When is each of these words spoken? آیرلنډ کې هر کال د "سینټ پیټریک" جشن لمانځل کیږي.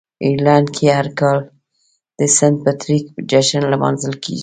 آیرلنډ 0.25 0.67
کې 0.75 0.85
هر 0.97 1.07
کال 1.19 1.39
د 2.19 2.19
"سینټ 2.37 2.57
پیټریک" 2.63 3.05
جشن 3.31 3.63
لمانځل 3.73 4.13
کیږي. 4.23 4.39